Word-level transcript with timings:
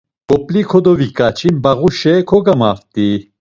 K̆op̌li 0.29 0.61
kodoviǩaçi 0.71 1.49
mbağuşe 1.55 2.13
kogamaft̆i. 2.29 3.07